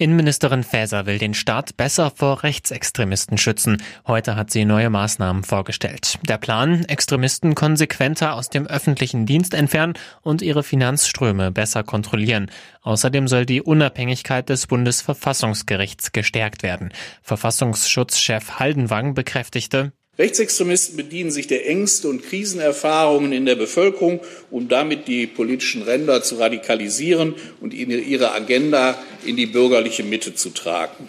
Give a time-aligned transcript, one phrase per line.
[0.00, 3.82] Innenministerin Faeser will den Staat besser vor Rechtsextremisten schützen.
[4.06, 6.20] Heute hat sie neue Maßnahmen vorgestellt.
[6.22, 12.48] Der Plan, Extremisten konsequenter aus dem öffentlichen Dienst entfernen und ihre Finanzströme besser kontrollieren.
[12.82, 16.92] Außerdem soll die Unabhängigkeit des Bundesverfassungsgerichts gestärkt werden.
[17.22, 25.06] Verfassungsschutzchef Haldenwang bekräftigte, Rechtsextremisten bedienen sich der Ängste und Krisenerfahrungen in der Bevölkerung, um damit
[25.06, 31.08] die politischen Ränder zu radikalisieren und ihre Agenda in die bürgerliche Mitte zu tragen.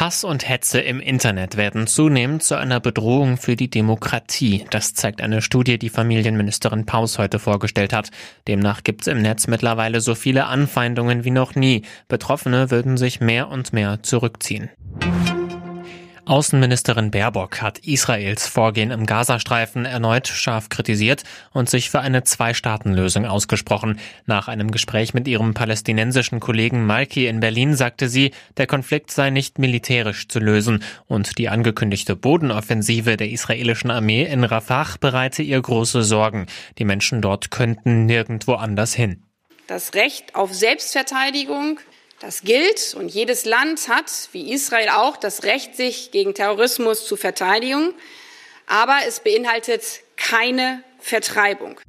[0.00, 4.64] Hass und Hetze im Internet werden zunehmend zu einer Bedrohung für die Demokratie.
[4.70, 8.10] Das zeigt eine Studie, die Familienministerin Paus heute vorgestellt hat.
[8.48, 11.82] Demnach gibt es im Netz mittlerweile so viele Anfeindungen wie noch nie.
[12.08, 14.70] Betroffene würden sich mehr und mehr zurückziehen.
[16.30, 23.26] Außenministerin Baerbock hat Israels Vorgehen im Gazastreifen erneut scharf kritisiert und sich für eine Zwei-Staaten-Lösung
[23.26, 23.98] ausgesprochen.
[24.26, 29.30] Nach einem Gespräch mit ihrem palästinensischen Kollegen Malki in Berlin sagte sie, der Konflikt sei
[29.30, 35.60] nicht militärisch zu lösen und die angekündigte Bodenoffensive der israelischen Armee in Rafah bereite ihr
[35.60, 36.46] große Sorgen.
[36.78, 39.24] Die Menschen dort könnten nirgendwo anders hin.
[39.66, 41.80] Das Recht auf Selbstverteidigung
[42.20, 47.16] das gilt und jedes Land hat, wie Israel auch, das Recht, sich gegen Terrorismus zu
[47.16, 47.94] verteidigen.
[48.66, 49.82] Aber es beinhaltet
[50.16, 51.80] keine Vertreibung.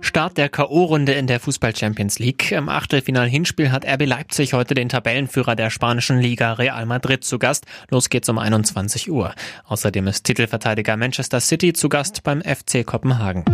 [0.00, 2.50] Start der K.O.-Runde in der Fußball Champions League.
[2.50, 7.66] Im Achtelfinal-Hinspiel hat RB Leipzig heute den Tabellenführer der spanischen Liga Real Madrid zu Gast.
[7.90, 9.34] Los geht's um 21 Uhr.
[9.66, 13.44] Außerdem ist Titelverteidiger Manchester City zu Gast beim FC Kopenhagen.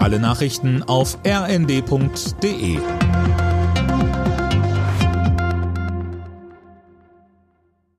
[0.00, 2.78] Alle Nachrichten auf rnd.de